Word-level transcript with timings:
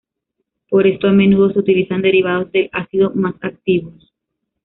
Por 0.67 0.87
esto 0.87 1.09
a 1.09 1.11
menudo 1.11 1.53
se 1.53 1.59
utilizan 1.59 2.01
derivados 2.01 2.51
del 2.51 2.69
ácido 2.73 3.11
más 3.13 3.35
activos. 3.41 4.11